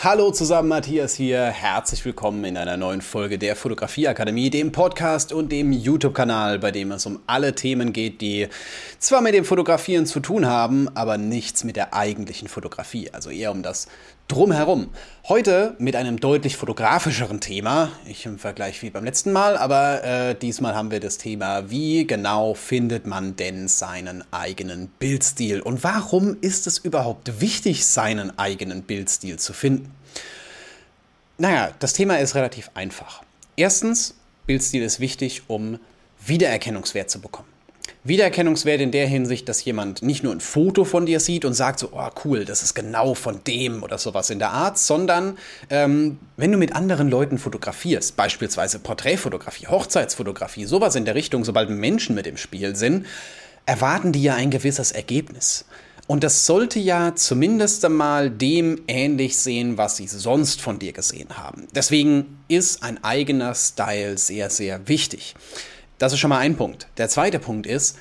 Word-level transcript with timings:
Hallo 0.00 0.30
zusammen, 0.30 0.68
Matthias 0.68 1.14
hier. 1.14 1.46
Herzlich 1.46 2.04
willkommen 2.04 2.44
in 2.44 2.56
einer 2.56 2.76
neuen 2.76 3.02
Folge 3.02 3.36
der 3.36 3.56
Fotografieakademie, 3.56 4.48
dem 4.48 4.70
Podcast 4.70 5.32
und 5.32 5.50
dem 5.50 5.72
YouTube-Kanal, 5.72 6.60
bei 6.60 6.70
dem 6.70 6.92
es 6.92 7.04
um 7.04 7.18
alle 7.26 7.56
Themen 7.56 7.92
geht, 7.92 8.20
die 8.20 8.46
zwar 9.00 9.22
mit 9.22 9.34
dem 9.34 9.44
Fotografieren 9.44 10.06
zu 10.06 10.20
tun 10.20 10.46
haben, 10.46 10.88
aber 10.94 11.18
nichts 11.18 11.64
mit 11.64 11.74
der 11.74 11.94
eigentlichen 11.94 12.46
Fotografie, 12.46 13.10
also 13.10 13.30
eher 13.30 13.50
um 13.50 13.64
das 13.64 13.88
drumherum. 14.28 14.90
Heute 15.26 15.74
mit 15.78 15.96
einem 15.96 16.20
deutlich 16.20 16.56
fotografischeren 16.56 17.40
Thema, 17.40 17.90
ich 18.06 18.26
im 18.26 18.38
Vergleich 18.38 18.82
wie 18.82 18.90
beim 18.90 19.04
letzten 19.04 19.32
Mal, 19.32 19.56
aber 19.56 20.04
äh, 20.04 20.34
diesmal 20.34 20.74
haben 20.74 20.90
wir 20.90 21.00
das 21.00 21.16
Thema, 21.16 21.70
wie 21.70 22.06
genau 22.06 22.52
findet 22.52 23.06
man 23.06 23.36
denn 23.36 23.68
seinen 23.68 24.22
eigenen 24.30 24.88
Bildstil 24.98 25.60
und 25.60 25.82
warum 25.82 26.36
ist 26.42 26.66
es 26.66 26.76
überhaupt 26.76 27.40
wichtig, 27.40 27.86
seinen 27.86 28.38
eigenen 28.38 28.82
Bildstil 28.82 29.38
zu 29.38 29.54
finden? 29.54 29.90
Naja, 31.38 31.72
das 31.78 31.94
Thema 31.94 32.18
ist 32.18 32.34
relativ 32.34 32.70
einfach. 32.74 33.22
Erstens, 33.56 34.14
Bildstil 34.46 34.82
ist 34.82 35.00
wichtig, 35.00 35.42
um 35.48 35.78
Wiedererkennungswert 36.24 37.10
zu 37.10 37.20
bekommen. 37.20 37.57
Wiedererkennungswert 38.04 38.80
in 38.80 38.90
der 38.90 39.06
Hinsicht, 39.06 39.48
dass 39.48 39.64
jemand 39.64 40.02
nicht 40.02 40.22
nur 40.22 40.32
ein 40.32 40.40
Foto 40.40 40.84
von 40.84 41.04
dir 41.04 41.20
sieht 41.20 41.44
und 41.44 41.54
sagt 41.54 41.80
so, 41.80 41.90
oh 41.92 42.08
cool, 42.24 42.44
das 42.44 42.62
ist 42.62 42.74
genau 42.74 43.14
von 43.14 43.42
dem 43.46 43.82
oder 43.82 43.98
sowas 43.98 44.30
in 44.30 44.38
der 44.38 44.50
Art, 44.50 44.78
sondern 44.78 45.36
ähm, 45.68 46.18
wenn 46.36 46.52
du 46.52 46.58
mit 46.58 46.74
anderen 46.74 47.08
Leuten 47.08 47.38
fotografierst, 47.38 48.16
beispielsweise 48.16 48.78
Porträtfotografie, 48.78 49.66
Hochzeitsfotografie, 49.66 50.64
sowas 50.64 50.94
in 50.94 51.04
der 51.04 51.14
Richtung, 51.14 51.44
sobald 51.44 51.70
Menschen 51.70 52.14
mit 52.14 52.26
im 52.26 52.36
Spiel 52.36 52.76
sind, 52.76 53.06
erwarten 53.66 54.12
die 54.12 54.22
ja 54.22 54.34
ein 54.34 54.50
gewisses 54.50 54.92
Ergebnis. 54.92 55.66
Und 56.06 56.24
das 56.24 56.46
sollte 56.46 56.78
ja 56.78 57.14
zumindest 57.14 57.84
einmal 57.84 58.30
dem 58.30 58.80
ähnlich 58.88 59.36
sehen, 59.36 59.76
was 59.76 59.98
sie 59.98 60.08
sonst 60.08 60.62
von 60.62 60.78
dir 60.78 60.94
gesehen 60.94 61.36
haben. 61.36 61.68
Deswegen 61.74 62.38
ist 62.48 62.82
ein 62.82 63.04
eigener 63.04 63.54
Style 63.54 64.16
sehr, 64.16 64.48
sehr 64.48 64.88
wichtig. 64.88 65.34
Das 65.98 66.12
ist 66.12 66.20
schon 66.20 66.30
mal 66.30 66.38
ein 66.38 66.56
Punkt. 66.56 66.86
Der 66.96 67.08
zweite 67.08 67.38
Punkt 67.38 67.66
ist, 67.66 67.96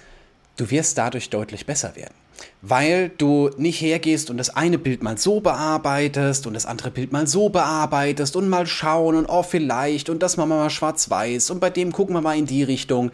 du 0.55 0.69
wirst 0.69 0.97
dadurch 0.97 1.29
deutlich 1.29 1.65
besser 1.65 1.95
werden. 1.95 2.13
Weil 2.61 3.09
du 3.09 3.49
nicht 3.57 3.81
hergehst 3.81 4.29
und 4.29 4.37
das 4.37 4.55
eine 4.55 4.77
Bild 4.77 5.01
mal 5.01 5.17
so 5.17 5.39
bearbeitest 5.39 6.45
und 6.45 6.53
das 6.53 6.67
andere 6.67 6.91
Bild 6.91 7.11
mal 7.11 7.25
so 7.25 7.49
bearbeitest 7.49 8.35
und 8.35 8.47
mal 8.47 8.67
schauen 8.67 9.15
und 9.15 9.25
oh 9.25 9.41
vielleicht 9.41 10.09
und 10.09 10.21
das 10.21 10.37
machen 10.37 10.49
wir 10.49 10.57
mal 10.57 10.69
schwarz-weiß 10.69 11.49
und 11.49 11.59
bei 11.59 11.71
dem 11.71 11.91
gucken 11.91 12.13
wir 12.13 12.21
mal 12.21 12.37
in 12.37 12.45
die 12.45 12.61
Richtung. 12.61 13.09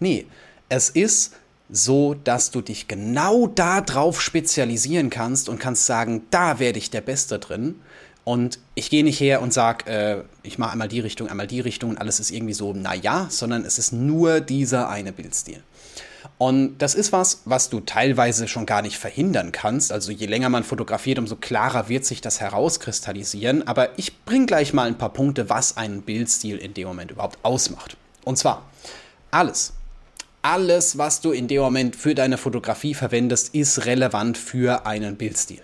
Nee, 0.00 0.26
es 0.68 0.90
ist 0.90 1.34
so, 1.70 2.14
dass 2.14 2.50
du 2.50 2.62
dich 2.62 2.88
genau 2.88 3.46
darauf 3.46 4.20
spezialisieren 4.20 5.08
kannst 5.08 5.48
und 5.48 5.60
kannst 5.60 5.86
sagen, 5.86 6.22
da 6.30 6.58
werde 6.58 6.78
ich 6.78 6.90
der 6.90 7.00
Beste 7.00 7.38
drin. 7.38 7.76
Und 8.24 8.58
ich 8.74 8.88
gehe 8.88 9.04
nicht 9.04 9.20
her 9.20 9.42
und 9.42 9.52
sage, 9.52 9.86
äh, 9.90 10.22
ich 10.42 10.58
mache 10.58 10.72
einmal 10.72 10.88
die 10.88 11.00
Richtung, 11.00 11.28
einmal 11.28 11.46
die 11.46 11.60
Richtung 11.60 11.90
und 11.90 11.98
alles 11.98 12.20
ist 12.20 12.30
irgendwie 12.30 12.54
so, 12.54 12.72
naja, 12.72 13.26
sondern 13.28 13.64
es 13.64 13.78
ist 13.78 13.92
nur 13.92 14.40
dieser 14.40 14.88
eine 14.88 15.12
Bildstil. 15.12 15.62
Und 16.38 16.78
das 16.78 16.94
ist 16.94 17.12
was, 17.12 17.42
was 17.44 17.68
du 17.68 17.80
teilweise 17.80 18.48
schon 18.48 18.64
gar 18.64 18.80
nicht 18.80 18.98
verhindern 18.98 19.52
kannst. 19.52 19.92
Also 19.92 20.10
je 20.10 20.26
länger 20.26 20.48
man 20.48 20.64
fotografiert, 20.64 21.18
umso 21.18 21.36
klarer 21.36 21.88
wird 21.90 22.06
sich 22.06 22.22
das 22.22 22.40
herauskristallisieren. 22.40 23.68
Aber 23.68 23.96
ich 23.98 24.24
bringe 24.24 24.46
gleich 24.46 24.72
mal 24.72 24.88
ein 24.88 24.98
paar 24.98 25.12
Punkte, 25.12 25.50
was 25.50 25.76
einen 25.76 26.02
Bildstil 26.02 26.56
in 26.56 26.72
dem 26.72 26.88
Moment 26.88 27.10
überhaupt 27.10 27.38
ausmacht. 27.42 27.96
Und 28.24 28.38
zwar 28.38 28.64
alles. 29.30 29.74
Alles, 30.40 30.98
was 30.98 31.20
du 31.20 31.30
in 31.32 31.46
dem 31.46 31.62
Moment 31.62 31.94
für 31.94 32.14
deine 32.14 32.36
Fotografie 32.36 32.94
verwendest, 32.94 33.54
ist 33.54 33.86
relevant 33.86 34.36
für 34.36 34.86
einen 34.86 35.16
Bildstil 35.16 35.62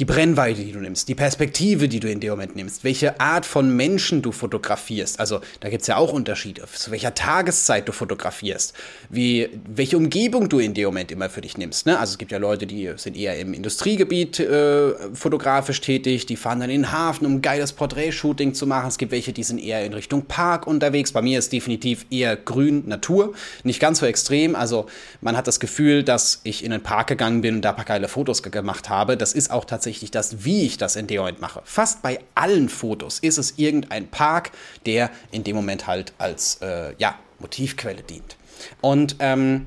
die 0.00 0.06
Brennweite, 0.06 0.64
die 0.64 0.72
du 0.72 0.80
nimmst, 0.80 1.08
die 1.08 1.14
Perspektive, 1.14 1.86
die 1.86 2.00
du 2.00 2.10
in 2.10 2.20
dem 2.20 2.30
Moment 2.30 2.56
nimmst, 2.56 2.84
welche 2.84 3.20
Art 3.20 3.44
von 3.44 3.76
Menschen 3.76 4.22
du 4.22 4.32
fotografierst. 4.32 5.20
Also 5.20 5.40
da 5.60 5.68
gibt 5.68 5.82
es 5.82 5.88
ja 5.88 5.98
auch 5.98 6.14
Unterschiede, 6.14 6.62
zu 6.72 6.90
welcher 6.90 7.14
Tageszeit 7.14 7.86
du 7.86 7.92
fotografierst, 7.92 8.72
wie, 9.10 9.50
welche 9.68 9.98
Umgebung 9.98 10.48
du 10.48 10.58
in 10.58 10.72
dem 10.72 10.86
Moment 10.86 11.12
immer 11.12 11.28
für 11.28 11.42
dich 11.42 11.58
nimmst. 11.58 11.84
Ne? 11.84 11.98
Also 11.98 12.12
es 12.12 12.18
gibt 12.18 12.32
ja 12.32 12.38
Leute, 12.38 12.66
die 12.66 12.90
sind 12.96 13.14
eher 13.14 13.38
im 13.38 13.52
Industriegebiet 13.52 14.40
äh, 14.40 14.94
fotografisch 15.12 15.82
tätig, 15.82 16.24
die 16.24 16.36
fahren 16.36 16.60
dann 16.60 16.70
in 16.70 16.82
den 16.82 16.92
Hafen, 16.92 17.26
um 17.26 17.34
ein 17.34 17.42
geiles 17.42 17.74
Porträtshooting 17.74 18.54
zu 18.54 18.66
machen. 18.66 18.88
Es 18.88 18.96
gibt 18.96 19.12
welche, 19.12 19.34
die 19.34 19.42
sind 19.42 19.58
eher 19.58 19.84
in 19.84 19.92
Richtung 19.92 20.24
Park 20.24 20.66
unterwegs. 20.66 21.12
Bei 21.12 21.20
mir 21.20 21.38
ist 21.38 21.52
definitiv 21.52 22.06
eher 22.10 22.36
grün, 22.36 22.84
Natur, 22.86 23.34
nicht 23.64 23.80
ganz 23.80 23.98
so 23.98 24.06
extrem. 24.06 24.56
Also 24.56 24.86
man 25.20 25.36
hat 25.36 25.46
das 25.46 25.60
Gefühl, 25.60 26.04
dass 26.04 26.40
ich 26.44 26.64
in 26.64 26.70
den 26.70 26.82
Park 26.82 27.08
gegangen 27.08 27.42
bin 27.42 27.56
und 27.56 27.60
da 27.62 27.70
ein 27.70 27.76
paar 27.76 27.84
geile 27.84 28.08
Fotos 28.08 28.42
gemacht 28.42 28.88
habe. 28.88 29.18
Das 29.18 29.34
ist 29.34 29.50
auch 29.50 29.66
tatsächlich 29.66 29.89
tatsächlich 29.90 30.10
das, 30.12 30.44
wie 30.44 30.66
ich 30.66 30.78
das 30.78 30.94
in 30.94 31.08
dem 31.08 31.18
Moment 31.18 31.40
mache. 31.40 31.62
Fast 31.64 32.02
bei 32.02 32.20
allen 32.36 32.68
Fotos 32.68 33.18
ist 33.18 33.38
es 33.38 33.54
irgendein 33.56 34.08
Park, 34.08 34.52
der 34.86 35.10
in 35.32 35.42
dem 35.42 35.56
Moment 35.56 35.88
halt 35.88 36.12
als 36.18 36.58
äh, 36.62 36.94
ja, 36.98 37.18
Motivquelle 37.40 38.02
dient. 38.02 38.36
Und 38.80 39.16
ähm, 39.18 39.66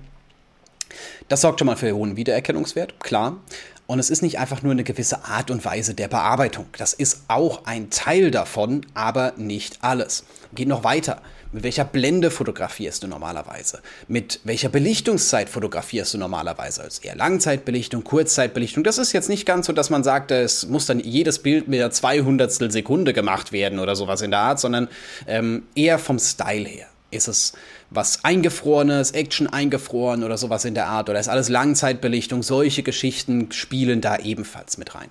das 1.28 1.41
sorgt 1.41 1.59
schon 1.59 1.66
mal 1.66 1.75
für 1.75 1.94
hohen 1.94 2.16
Wiedererkennungswert, 2.16 3.01
klar. 3.01 3.38
Und 3.85 4.00
es 4.00 4.09
ist 4.09 4.22
nicht 4.22 4.39
einfach 4.39 4.62
nur 4.62 4.72
eine 4.72 4.85
gewisse 4.85 5.25
Art 5.25 5.51
und 5.51 5.66
Weise 5.66 5.94
der 5.94 6.07
Bearbeitung. 6.07 6.67
Das 6.78 6.94
ist 6.94 7.23
auch 7.28 7.66
ein 7.66 7.89
Teil 7.89 8.31
davon, 8.31 8.85
aber 8.94 9.33
nicht 9.35 9.79
alles. 9.81 10.23
Geht 10.53 10.69
noch 10.69 10.85
weiter. 10.85 11.22
Mit 11.53 11.62
welcher 11.62 11.86
Blende 11.86 12.31
fotografierst 12.31 13.03
du 13.03 13.08
normalerweise? 13.08 13.80
Mit 14.08 14.40
welcher 14.44 14.69
Belichtungszeit 14.69 15.50
fotografierst 15.50 16.16
du 16.16 16.18
normalerweise? 16.18 16.81
Als 16.81 16.97
eher 16.97 17.16
Langzeitbelichtung, 17.16 18.03
Kurzzeitbelichtung. 18.03 18.84
Das 18.84 18.97
ist 18.97 19.14
jetzt 19.14 19.30
nicht 19.30 19.46
ganz 19.46 19.68
so, 19.68 19.74
dass 19.74 19.92
man 19.92 20.03
sagt, 20.03 20.31
es 20.31 20.68
muss 20.68 20.88
dann 20.88 21.00
jedes 21.00 21.38
Bild 21.38 21.68
mit 21.68 21.80
der 21.80 21.92
200. 21.92 22.52
Sekunde 22.72 23.13
gemacht 23.13 23.52
werden 23.52 23.78
oder 23.78 23.96
sowas 23.96 24.24
in 24.24 24.31
der 24.31 24.40
Art, 24.40 24.59
sondern 24.59 24.88
ähm, 25.28 25.68
eher 25.75 26.00
vom 26.00 26.18
Style 26.18 26.68
her. 26.68 26.88
Ist 27.12 27.28
es 27.28 27.53
was 27.92 28.24
eingefrorenes, 28.24 29.12
Action 29.12 29.46
eingefroren 29.46 30.24
oder 30.24 30.40
sowas 30.40 30.66
in 30.66 30.74
der 30.74 30.88
Art? 30.88 31.08
Oder 31.12 31.19
ist 31.19 31.30
alles 31.30 31.50
Langzeitbelichtung? 31.50 32.42
Solche 32.42 32.81
Geschichten 32.81 33.52
spielen 33.52 34.02
da 34.02 34.18
ebenfalls 34.18 34.80
mit 34.80 34.96
rein. 34.96 35.09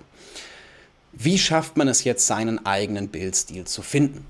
Wie 1.13 1.37
schafft 1.37 1.77
man 1.77 1.87
es 1.87 2.03
jetzt, 2.03 2.27
seinen 2.27 2.65
eigenen 2.65 3.07
Bildstil 3.07 3.63
zu 3.63 3.81
finden? 3.81 4.25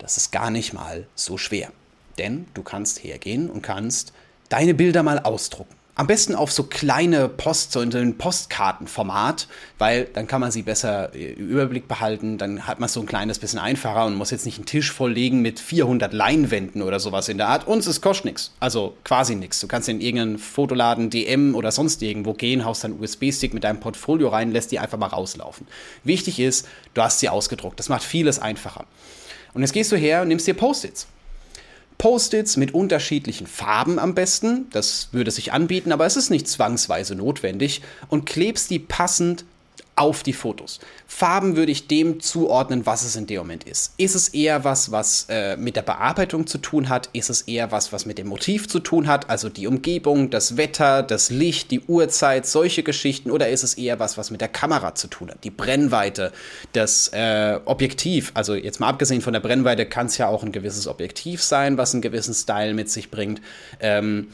Das 0.00 0.16
ist 0.16 0.32
gar 0.32 0.50
nicht 0.50 0.72
mal 0.72 1.06
so 1.14 1.36
schwer. 1.36 1.70
Denn 2.18 2.46
du 2.54 2.62
kannst 2.62 3.04
hergehen 3.04 3.50
und 3.50 3.62
kannst 3.62 4.12
deine 4.48 4.74
Bilder 4.74 5.02
mal 5.02 5.20
ausdrucken. 5.20 5.76
Am 5.94 6.06
besten 6.06 6.34
auf 6.34 6.50
so 6.50 6.62
kleine 6.62 7.28
Post, 7.28 7.72
so 7.72 7.82
in 7.82 7.94
ein 7.94 8.16
Postkartenformat, 8.16 9.48
weil 9.76 10.04
dann 10.04 10.26
kann 10.26 10.40
man 10.40 10.50
sie 10.50 10.62
besser 10.62 11.14
äh, 11.14 11.32
im 11.32 11.50
Überblick 11.50 11.88
behalten. 11.88 12.38
Dann 12.38 12.66
hat 12.66 12.80
man 12.80 12.86
es 12.86 12.94
so 12.94 13.00
ein 13.00 13.06
kleines 13.06 13.38
bisschen 13.38 13.58
einfacher 13.58 14.06
und 14.06 14.14
muss 14.14 14.30
jetzt 14.30 14.46
nicht 14.46 14.56
einen 14.56 14.64
Tisch 14.64 14.90
volllegen 14.92 15.42
mit 15.42 15.60
400 15.60 16.14
Leinwänden 16.14 16.80
oder 16.80 17.00
sowas 17.00 17.28
in 17.28 17.36
der 17.36 17.48
Art. 17.48 17.66
Und 17.66 17.86
es 17.86 18.00
kostet 18.00 18.24
nichts. 18.24 18.52
Also 18.60 18.96
quasi 19.04 19.34
nichts. 19.34 19.60
Du 19.60 19.66
kannst 19.66 19.90
in 19.90 20.00
irgendeinen 20.00 20.38
Fotoladen, 20.38 21.10
DM 21.10 21.54
oder 21.54 21.70
sonst 21.70 22.00
irgendwo 22.00 22.32
gehen, 22.32 22.64
haust 22.64 22.82
deinen 22.82 22.98
USB-Stick 22.98 23.52
mit 23.52 23.64
deinem 23.64 23.80
Portfolio 23.80 24.28
rein, 24.28 24.52
lässt 24.52 24.72
die 24.72 24.78
einfach 24.78 24.96
mal 24.96 25.08
rauslaufen. 25.08 25.66
Wichtig 26.02 26.40
ist, 26.40 26.66
du 26.94 27.02
hast 27.02 27.20
sie 27.20 27.28
ausgedruckt. 27.28 27.78
Das 27.78 27.90
macht 27.90 28.04
vieles 28.04 28.38
einfacher. 28.38 28.86
Und 29.54 29.62
jetzt 29.62 29.72
gehst 29.72 29.92
du 29.92 29.96
her 29.96 30.22
und 30.22 30.28
nimmst 30.28 30.46
dir 30.46 30.54
Post-its. 30.54 31.06
Post-its 31.98 32.56
mit 32.56 32.72
unterschiedlichen 32.72 33.46
Farben 33.46 33.98
am 33.98 34.14
besten. 34.14 34.66
Das 34.70 35.08
würde 35.12 35.30
sich 35.30 35.52
anbieten, 35.52 35.92
aber 35.92 36.06
es 36.06 36.16
ist 36.16 36.30
nicht 36.30 36.48
zwangsweise 36.48 37.14
notwendig. 37.14 37.82
Und 38.08 38.24
klebst 38.24 38.70
die 38.70 38.78
passend 38.78 39.44
auf 40.00 40.22
die 40.22 40.32
Fotos. 40.32 40.80
Farben 41.06 41.56
würde 41.56 41.70
ich 41.70 41.86
dem 41.86 42.20
zuordnen, 42.20 42.86
was 42.86 43.04
es 43.04 43.16
in 43.16 43.26
dem 43.26 43.38
Moment 43.38 43.64
ist. 43.64 43.92
Ist 43.98 44.14
es 44.14 44.28
eher 44.28 44.64
was, 44.64 44.90
was 44.90 45.26
äh, 45.28 45.58
mit 45.58 45.76
der 45.76 45.82
Bearbeitung 45.82 46.46
zu 46.46 46.56
tun 46.56 46.88
hat? 46.88 47.10
Ist 47.12 47.28
es 47.28 47.42
eher 47.42 47.70
was, 47.70 47.92
was 47.92 48.06
mit 48.06 48.16
dem 48.16 48.28
Motiv 48.28 48.66
zu 48.66 48.80
tun 48.80 49.06
hat? 49.06 49.28
Also 49.28 49.50
die 49.50 49.66
Umgebung, 49.66 50.30
das 50.30 50.56
Wetter, 50.56 51.02
das 51.02 51.28
Licht, 51.28 51.70
die 51.70 51.80
Uhrzeit, 51.80 52.46
solche 52.46 52.82
Geschichten? 52.82 53.30
Oder 53.30 53.50
ist 53.50 53.62
es 53.62 53.74
eher 53.74 53.98
was, 53.98 54.16
was 54.16 54.30
mit 54.30 54.40
der 54.40 54.48
Kamera 54.48 54.94
zu 54.94 55.08
tun 55.08 55.30
hat? 55.30 55.44
Die 55.44 55.50
Brennweite, 55.50 56.32
das 56.72 57.08
äh, 57.08 57.60
Objektiv. 57.66 58.32
Also 58.32 58.54
jetzt 58.54 58.80
mal 58.80 58.88
abgesehen 58.88 59.20
von 59.20 59.34
der 59.34 59.40
Brennweite 59.40 59.84
kann 59.84 60.06
es 60.06 60.16
ja 60.16 60.28
auch 60.28 60.42
ein 60.42 60.52
gewisses 60.52 60.86
Objektiv 60.86 61.42
sein, 61.42 61.76
was 61.76 61.92
einen 61.92 62.00
gewissen 62.00 62.32
Style 62.32 62.72
mit 62.72 62.90
sich 62.90 63.10
bringt. 63.10 63.42
Ähm, 63.80 64.28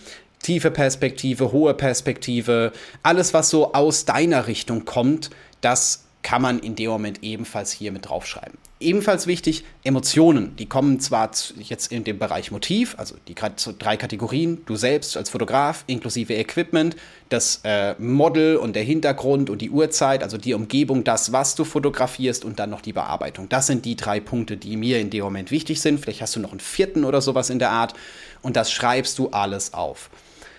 tiefe 0.47 0.71
Perspektive, 0.71 1.51
hohe 1.51 1.75
Perspektive, 1.75 2.73
alles, 3.03 3.35
was 3.35 3.51
so 3.51 3.73
aus 3.73 4.05
deiner 4.05 4.47
Richtung 4.47 4.85
kommt, 4.85 5.31
das 5.61 6.05
kann 6.26 6.43
man 6.43 6.58
in 6.58 6.75
dem 6.75 6.91
Moment 6.91 7.23
ebenfalls 7.23 7.70
hier 7.70 7.93
mit 7.93 8.08
draufschreiben. 8.08 8.58
Ebenfalls 8.81 9.29
wichtig, 9.29 9.64
Emotionen. 9.85 10.56
Die 10.56 10.67
kommen 10.67 10.99
zwar 10.99 11.31
jetzt 11.56 11.93
in 11.93 12.03
dem 12.03 12.19
Bereich 12.19 12.50
Motiv, 12.50 12.97
also 12.99 13.14
die 13.29 13.37
drei 13.79 13.97
Kategorien, 13.97 14.61
du 14.67 14.75
selbst 14.75 15.17
als 15.17 15.31
Fotograf 15.31 15.85
inklusive 15.87 16.35
Equipment, 16.35 16.97
das 17.29 17.61
äh, 17.62 17.94
Model 17.99 18.56
und 18.56 18.75
der 18.75 18.82
Hintergrund 18.82 19.50
und 19.50 19.62
die 19.62 19.70
Uhrzeit, 19.70 20.25
also 20.25 20.37
die 20.37 20.53
Umgebung, 20.53 21.05
das, 21.05 21.31
was 21.32 21.55
du 21.55 21.62
fotografierst 21.62 22.44
und 22.44 22.59
dann 22.59 22.70
noch 22.70 22.81
die 22.81 22.93
Bearbeitung. 22.93 23.49
Das 23.49 23.69
sind 23.69 23.85
die 23.85 23.94
drei 23.97 24.19
Punkte, 24.19 24.56
die 24.56 24.76
mir 24.76 24.99
in 24.99 25.11
dem 25.11 25.23
Moment 25.23 25.52
wichtig 25.52 25.81
sind. 25.81 26.00
Vielleicht 26.00 26.23
hast 26.23 26.35
du 26.35 26.41
noch 26.41 26.50
einen 26.50 26.61
vierten 26.61 27.05
oder 27.05 27.20
sowas 27.20 27.50
in 27.50 27.61
der 27.61 27.70
Art 27.70 27.94
und 28.43 28.56
das 28.56 28.73
schreibst 28.73 29.19
du 29.20 29.29
alles 29.31 29.73
auf. 29.73 30.11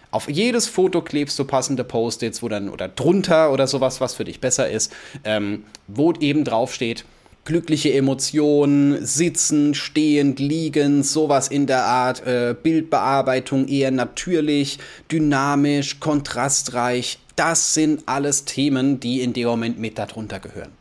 Auf 0.10 0.30
jedes 0.30 0.68
Foto 0.68 1.02
klebst 1.02 1.38
du 1.38 1.46
passende 1.46 1.84
Post-its, 1.84 2.42
wo 2.42 2.48
dann 2.48 2.70
oder 2.70 2.88
drunter 2.88 3.52
oder 3.52 3.68
sowas, 3.68 4.00
was 4.00 4.14
für 4.14 4.24
dich 4.24 4.40
besser 4.40 4.70
ist, 4.70 4.94
ähm, 5.24 5.64
wo 5.88 6.14
eben 6.14 6.44
drauf 6.46 6.74
steht, 6.74 7.04
glückliche 7.44 7.94
Emotionen, 7.94 9.06
sitzen, 9.06 9.74
stehend, 9.74 10.40
liegend, 10.40 11.06
sowas 11.06 11.48
in 11.48 11.66
der 11.66 11.84
Art, 11.84 12.26
äh, 12.26 12.56
Bildbearbeitung 12.62 13.68
eher 13.68 13.92
natürlich, 13.92 14.80
dynamisch, 15.12 16.00
kontrastreich. 16.00 17.20
Das 17.36 17.74
sind 17.74 18.04
alles 18.06 18.46
Themen, 18.46 19.00
die 19.00 19.22
in 19.22 19.34
dem 19.34 19.48
Moment 19.48 19.80
mit 19.80 19.98
darunter 19.98 20.40
gehören. 20.40 20.72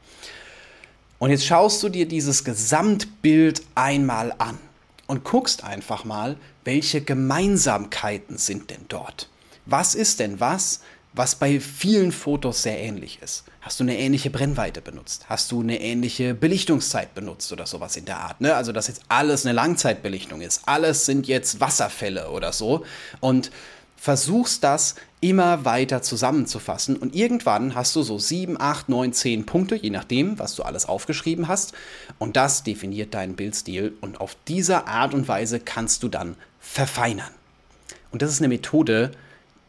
Und 1.18 1.30
jetzt 1.30 1.46
schaust 1.46 1.82
du 1.82 1.88
dir 1.88 2.06
dieses 2.06 2.44
Gesamtbild 2.44 3.62
einmal 3.74 4.34
an 4.38 4.58
und 5.06 5.24
guckst 5.24 5.64
einfach 5.64 6.04
mal, 6.04 6.36
welche 6.64 7.00
Gemeinsamkeiten 7.00 8.38
sind 8.38 8.70
denn 8.70 8.86
dort? 8.88 9.28
Was 9.64 9.94
ist 9.94 10.20
denn 10.20 10.40
was, 10.40 10.80
was 11.12 11.34
bei 11.34 11.60
vielen 11.60 12.12
Fotos 12.12 12.62
sehr 12.62 12.78
ähnlich 12.78 13.20
ist? 13.22 13.44
Hast 13.62 13.80
du 13.80 13.84
eine 13.84 13.98
ähnliche 13.98 14.30
Brennweite 14.30 14.80
benutzt? 14.80 15.24
Hast 15.28 15.50
du 15.50 15.60
eine 15.60 15.80
ähnliche 15.80 16.34
Belichtungszeit 16.34 17.14
benutzt 17.14 17.50
oder 17.52 17.66
sowas 17.66 17.96
in 17.96 18.04
der 18.04 18.18
Art? 18.18 18.40
Ne? 18.40 18.54
Also, 18.54 18.70
dass 18.70 18.86
jetzt 18.86 19.02
alles 19.08 19.44
eine 19.44 19.54
Langzeitbelichtung 19.54 20.40
ist. 20.40 20.62
Alles 20.66 21.06
sind 21.06 21.26
jetzt 21.26 21.58
Wasserfälle 21.58 22.30
oder 22.30 22.52
so. 22.52 22.84
Und 23.20 23.50
versuchst 23.96 24.62
das 24.62 24.94
immer 25.20 25.64
weiter 25.64 26.02
zusammenzufassen. 26.02 26.96
Und 26.96 27.14
irgendwann 27.14 27.74
hast 27.74 27.96
du 27.96 28.02
so 28.02 28.18
7, 28.18 28.60
8, 28.60 28.88
9, 28.88 29.12
10 29.12 29.46
Punkte, 29.46 29.74
je 29.76 29.90
nachdem, 29.90 30.38
was 30.38 30.54
du 30.54 30.62
alles 30.62 30.86
aufgeschrieben 30.86 31.48
hast. 31.48 31.72
Und 32.18 32.36
das 32.36 32.62
definiert 32.62 33.14
deinen 33.14 33.34
Bildstil. 33.34 33.94
Und 34.00 34.20
auf 34.20 34.36
diese 34.46 34.86
Art 34.86 35.14
und 35.14 35.26
Weise 35.26 35.58
kannst 35.58 36.02
du 36.02 36.08
dann 36.08 36.36
verfeinern. 36.60 37.30
Und 38.12 38.22
das 38.22 38.30
ist 38.30 38.40
eine 38.40 38.48
Methode, 38.48 39.12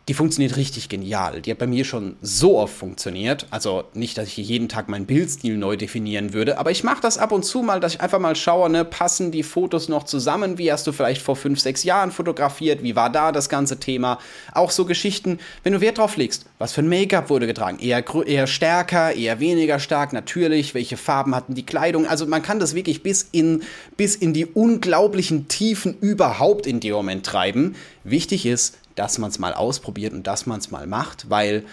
die 0.08 0.14
funktioniert 0.14 0.56
richtig 0.56 0.88
genial. 0.88 1.42
Die 1.42 1.52
hat 1.52 1.58
bei 1.58 1.68
mir 1.68 1.84
schon 1.84 2.16
so 2.22 2.58
oft 2.58 2.74
funktioniert. 2.74 3.46
Also 3.50 3.84
nicht, 3.94 4.18
dass 4.18 4.30
ich 4.30 4.38
jeden 4.38 4.70
Tag 4.70 4.88
meinen 4.88 5.06
Bildstil 5.06 5.58
neu 5.58 5.76
definieren 5.76 6.32
würde, 6.32 6.58
aber 6.60 6.72
ich 6.72 6.84
mache 6.86 7.02
das 7.02 7.18
ab 7.18 7.34
und 7.34 7.44
zu 7.44 7.62
mal, 7.62 7.82
dass 7.82 7.96
ich 7.96 8.02
einfach 8.02 8.20
mal 8.20 8.36
schaue, 8.36 8.70
ne, 8.70 8.86
passen 8.86 9.32
die 9.32 9.44
Fotos 9.44 9.90
noch 9.90 10.04
zusammen? 10.04 10.58
Wie 10.58 10.72
hast 10.72 10.88
du 10.88 10.94
vielleicht 10.94 11.22
vor 11.22 11.36
fünf, 11.36 11.60
sechs 11.60 11.84
Jahren 11.84 12.12
fotografiert? 12.12 12.84
Wie 12.84 12.96
war 12.96 13.10
da 13.10 13.34
das 13.34 13.50
ganze 13.50 13.80
Thema? 13.80 14.18
Auch 14.54 14.72
so 14.72 14.86
Geschichten, 14.86 15.40
wenn 15.64 15.74
du 15.74 15.82
Wert 15.82 15.98
drauf 15.98 16.16
legst, 16.16 16.46
was 16.58 16.72
für 16.72 16.82
ein 16.82 16.90
Make-up 16.90 17.30
wurde 17.30 17.46
getragen? 17.46 17.80
Eher, 17.80 18.06
eher 18.26 18.48
stärker, 18.48 19.14
eher 19.14 19.42
weniger 19.42 19.80
stark, 19.80 20.14
natürlich. 20.14 20.74
Welche 20.74 20.96
Farben 20.96 21.36
hatten 21.36 21.54
die 21.54 21.66
Kleidung? 21.66 22.08
Also 22.08 22.26
man 22.28 22.42
kann 22.42 22.60
das 22.60 22.76
wirklich 22.76 23.04
bis 23.04 23.28
in, 23.34 23.64
bis 23.98 24.16
in 24.16 24.34
die 24.34 24.46
unglaublichen 24.46 25.50
Tiefen 25.50 25.98
überhaupt 26.00 26.66
in 26.66 26.80
dem 26.80 26.94
Moment 26.94 27.26
treiben. 27.26 27.76
Wichtig 28.06 28.46
ist, 28.46 28.78
dass 28.98 29.20
man 29.20 29.30
es 29.30 29.40
mal 29.40 29.54
ausprobiert 29.54 30.14
und 30.14 30.28
dass 30.28 30.46
man 30.46 30.60
es 30.60 30.72
mal 30.72 30.88
macht, 30.88 31.30
weil 31.30 31.64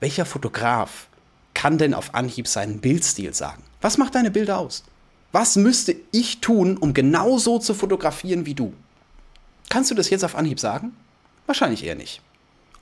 welcher 0.00 0.26
Fotograf 0.26 1.06
kann 1.54 1.78
denn 1.78 1.94
auf 1.94 2.14
Anhieb 2.14 2.48
seinen 2.48 2.80
Bildstil 2.80 3.32
sagen? 3.32 3.62
Was 3.80 3.96
macht 3.96 4.14
deine 4.14 4.30
Bilder 4.30 4.58
aus? 4.58 4.84
Was 5.32 5.56
müsste 5.56 5.96
ich 6.12 6.40
tun, 6.40 6.76
um 6.76 6.92
genau 6.92 7.38
so 7.38 7.58
zu 7.58 7.72
fotografieren 7.72 8.46
wie 8.46 8.54
du? 8.54 8.74
Kannst 9.68 9.90
du 9.90 9.94
das 9.94 10.10
jetzt 10.10 10.24
auf 10.24 10.34
Anhieb 10.34 10.60
sagen? 10.60 10.94
Wahrscheinlich 11.46 11.84
eher 11.84 11.94
nicht. 11.94 12.20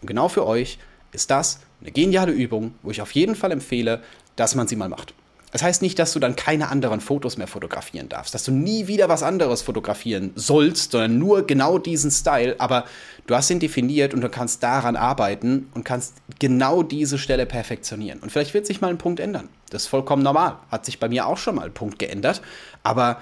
Und 0.00 0.08
genau 0.08 0.28
für 0.28 0.46
euch 0.46 0.78
ist 1.12 1.30
das 1.30 1.60
eine 1.80 1.92
geniale 1.92 2.32
Übung, 2.32 2.74
wo 2.82 2.90
ich 2.90 3.02
auf 3.02 3.12
jeden 3.12 3.36
Fall 3.36 3.52
empfehle, 3.52 4.02
dass 4.36 4.54
man 4.54 4.66
sie 4.66 4.76
mal 4.76 4.88
macht. 4.88 5.14
Das 5.54 5.62
heißt 5.62 5.82
nicht, 5.82 6.00
dass 6.00 6.12
du 6.12 6.18
dann 6.18 6.34
keine 6.34 6.68
anderen 6.68 7.00
Fotos 7.00 7.36
mehr 7.36 7.46
fotografieren 7.46 8.08
darfst, 8.08 8.34
dass 8.34 8.42
du 8.42 8.50
nie 8.50 8.88
wieder 8.88 9.08
was 9.08 9.22
anderes 9.22 9.62
fotografieren 9.62 10.32
sollst, 10.34 10.90
sondern 10.90 11.20
nur 11.20 11.46
genau 11.46 11.78
diesen 11.78 12.10
Style, 12.10 12.56
aber 12.58 12.86
du 13.28 13.36
hast 13.36 13.50
ihn 13.50 13.60
definiert 13.60 14.14
und 14.14 14.20
du 14.20 14.28
kannst 14.28 14.64
daran 14.64 14.96
arbeiten 14.96 15.70
und 15.72 15.84
kannst 15.84 16.14
genau 16.40 16.82
diese 16.82 17.18
Stelle 17.18 17.46
perfektionieren. 17.46 18.18
Und 18.18 18.32
vielleicht 18.32 18.52
wird 18.52 18.66
sich 18.66 18.80
mal 18.80 18.90
ein 18.90 18.98
Punkt 18.98 19.20
ändern. 19.20 19.48
Das 19.70 19.82
ist 19.82 19.88
vollkommen 19.88 20.24
normal. 20.24 20.56
Hat 20.72 20.84
sich 20.84 20.98
bei 20.98 21.08
mir 21.08 21.24
auch 21.24 21.38
schon 21.38 21.54
mal 21.54 21.66
ein 21.66 21.72
Punkt 21.72 22.00
geändert, 22.00 22.42
aber 22.82 23.20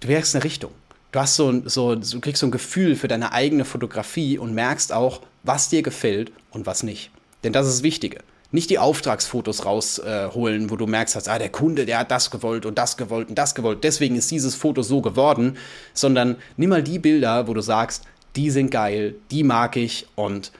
du 0.00 0.08
merkst 0.08 0.34
eine 0.34 0.44
Richtung. 0.44 0.70
Du 1.12 1.20
hast 1.20 1.36
so, 1.36 1.60
so, 1.68 1.94
du 1.94 2.20
kriegst 2.20 2.40
so 2.40 2.46
ein 2.46 2.52
Gefühl 2.52 2.96
für 2.96 3.08
deine 3.08 3.32
eigene 3.32 3.66
Fotografie 3.66 4.38
und 4.38 4.54
merkst 4.54 4.94
auch, 4.94 5.20
was 5.42 5.68
dir 5.68 5.82
gefällt 5.82 6.32
und 6.52 6.64
was 6.64 6.82
nicht. 6.82 7.10
Denn 7.44 7.52
das 7.52 7.66
ist 7.66 7.74
das 7.74 7.82
Wichtige 7.82 8.20
nicht 8.50 8.70
die 8.70 8.78
Auftragsfotos 8.78 9.64
rausholen, 9.64 10.66
äh, 10.66 10.70
wo 10.70 10.76
du 10.76 10.86
merkst, 10.86 11.16
dass, 11.16 11.28
ah, 11.28 11.38
der 11.38 11.50
Kunde, 11.50 11.84
der 11.86 11.98
hat 11.98 12.10
das 12.10 12.30
gewollt 12.30 12.64
und 12.64 12.78
das 12.78 12.96
gewollt 12.96 13.28
und 13.28 13.36
das 13.36 13.54
gewollt, 13.54 13.84
deswegen 13.84 14.16
ist 14.16 14.30
dieses 14.30 14.54
Foto 14.54 14.82
so 14.82 15.02
geworden, 15.02 15.56
sondern 15.92 16.36
nimm 16.56 16.70
mal 16.70 16.82
die 16.82 16.98
Bilder, 16.98 17.46
wo 17.46 17.54
du 17.54 17.60
sagst, 17.60 18.04
die 18.36 18.50
sind 18.50 18.70
geil, 18.70 19.16
die 19.30 19.42
mag 19.42 19.76
ich 19.76 20.06
und 20.14 20.52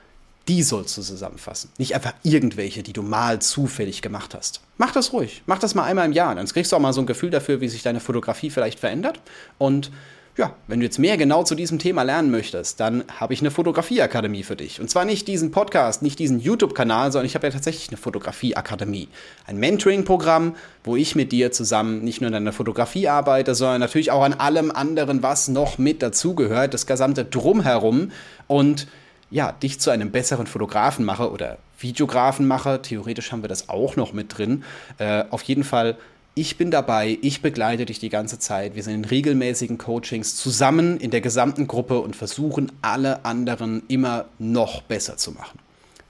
die 0.49 0.62
sollst 0.62 0.96
du 0.96 1.02
zusammenfassen. 1.02 1.70
Nicht 1.76 1.94
einfach 1.94 2.14
irgendwelche, 2.23 2.82
die 2.82 2.94
du 2.94 3.02
mal 3.02 3.38
zufällig 3.40 4.00
gemacht 4.00 4.35
hast. 4.35 4.62
Mach 4.79 4.93
das 4.93 5.12
ruhig. 5.12 5.43
Mach 5.44 5.58
das 5.58 5.75
mal 5.75 5.85
einmal 5.85 6.06
im 6.06 6.12
Jahr. 6.12 6.35
Dann 6.35 6.46
kriegst 6.46 6.73
du 6.73 6.76
auch 6.76 6.81
mal 6.81 6.94
so 6.94 7.02
ein 7.02 7.06
Gefühl 7.06 7.29
dafür, 7.29 7.61
wie 7.61 7.69
sich 7.69 7.82
deine 7.82 8.00
Fotografie 8.00 8.49
vielleicht 8.49 8.81
verändert. 8.81 9.20
Und 9.58 9.90
ja, 10.38 10.55
wenn 10.69 10.79
du 10.79 10.87
jetzt 10.87 11.00
mehr 11.00 11.17
genau 11.17 11.43
zu 11.43 11.56
diesem 11.56 11.81
Thema 11.81 12.02
lernen 12.02 12.31
möchtest, 12.31 12.79
dann 12.79 13.02
habe 13.19 13.35
ich 13.35 13.40
eine 13.40 13.50
Fotografieakademie 13.50 14.44
für 14.44 14.55
dich. 14.55 14.81
Und 14.81 14.88
zwar 14.88 15.05
nicht 15.05 15.26
diesen 15.26 15.50
Podcast, 15.50 16.00
nicht 16.00 16.20
diesen 16.20 16.38
YouTube-Kanal, 16.38 17.11
sondern 17.11 17.26
ich 17.26 17.35
habe 17.35 17.49
ja 17.49 17.52
tatsächlich 17.52 17.88
eine 17.88 17.96
Fotografieakademie. 17.96 19.08
Ein 19.46 19.58
Mentoring-Programm, 19.58 20.55
wo 20.85 20.94
ich 20.94 21.17
mit 21.17 21.32
dir 21.32 21.50
zusammen 21.50 22.05
nicht 22.05 22.20
nur 22.20 22.32
an 22.32 22.44
der 22.44 22.52
Fotografie 22.52 23.08
arbeite, 23.08 23.56
sondern 23.56 23.81
natürlich 23.81 24.12
auch 24.12 24.23
an 24.23 24.32
allem 24.32 24.70
anderen, 24.70 25.25
was 25.25 25.49
noch 25.49 25.76
mit 25.76 26.02
dazugehört, 26.02 26.73
das 26.73 26.87
gesamte 26.87 27.25
Drumherum 27.25 28.12
und 28.46 28.87
ja, 29.31 29.50
dich 29.50 29.81
zu 29.81 29.90
einem 29.90 30.12
besseren 30.12 30.46
Fotografen 30.46 31.05
mache 31.05 31.32
oder 31.32 31.58
Videografen 31.81 32.46
mache. 32.46 32.81
Theoretisch 32.81 33.32
haben 33.32 33.43
wir 33.43 33.49
das 33.49 33.69
auch 33.69 33.96
noch 33.96 34.12
mit 34.12 34.38
drin. 34.38 34.62
Äh, 34.99 35.25
auf 35.31 35.43
jeden 35.43 35.64
Fall 35.64 35.99
ich 36.38 36.56
bin 36.56 36.70
dabei, 36.70 37.19
ich 37.20 37.43
begleite 37.43 37.85
dich 37.85 37.99
die 37.99 38.11
ganze 38.11 38.38
Zeit. 38.38 38.76
Wir 38.76 38.85
sind 38.85 38.94
in 38.94 39.05
regelmäßigen 39.05 39.76
Coachings 39.76 40.37
zusammen 40.37 40.99
in 40.99 41.11
der 41.11 41.20
gesamten 41.20 41.67
Gruppe 41.67 41.99
und 41.99 42.14
versuchen 42.14 42.70
alle 42.81 43.25
anderen 43.25 43.82
immer 43.88 44.26
noch 44.38 44.82
besser 44.82 45.17
zu 45.17 45.32
machen. 45.32 45.58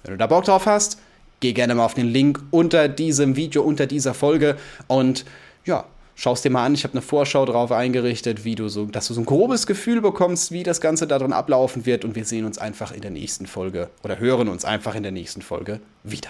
Wenn 0.02 0.12
du 0.12 0.18
da 0.18 0.26
Bock 0.26 0.44
drauf 0.44 0.66
hast, 0.66 0.98
geh 1.40 1.54
gerne 1.54 1.74
mal 1.74 1.86
auf 1.86 1.94
den 1.94 2.08
Link 2.08 2.42
unter 2.50 2.88
diesem 2.88 3.36
Video, 3.36 3.62
unter 3.62 3.86
dieser 3.86 4.12
Folge 4.12 4.58
und 4.86 5.24
ja, 5.64 5.86
schau 6.14 6.34
es 6.34 6.42
dir 6.42 6.50
mal 6.50 6.66
an. 6.66 6.74
Ich 6.74 6.84
habe 6.84 6.92
eine 6.92 7.02
Vorschau 7.02 7.46
drauf 7.46 7.72
eingerichtet, 7.72 8.44
wie 8.44 8.54
du 8.54 8.68
so, 8.68 8.84
dass 8.84 9.08
du 9.08 9.14
so 9.14 9.22
ein 9.22 9.26
grobes 9.26 9.66
Gefühl 9.66 10.02
bekommst, 10.02 10.52
wie 10.52 10.62
das 10.62 10.82
Ganze 10.82 11.06
darin 11.06 11.32
ablaufen 11.32 11.86
wird 11.86 12.04
und 12.04 12.16
wir 12.16 12.26
sehen 12.26 12.44
uns 12.44 12.58
einfach 12.58 12.92
in 12.92 13.00
der 13.00 13.12
nächsten 13.12 13.46
Folge 13.46 13.88
oder 14.04 14.18
hören 14.18 14.48
uns 14.48 14.66
einfach 14.66 14.94
in 14.94 15.04
der 15.04 15.12
nächsten 15.12 15.40
Folge 15.40 15.80
wieder. 16.04 16.28